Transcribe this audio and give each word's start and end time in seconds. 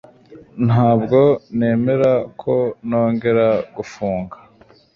Ntabwo 0.67 1.19
nemera 1.57 2.11
ko 2.41 2.55
nongeye 2.87 3.49
gufunga 3.75 4.35